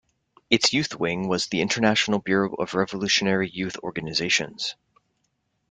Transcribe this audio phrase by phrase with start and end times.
[0.49, 4.75] Its youth wing was the International Bureau of Revolutionary Youth Organizations.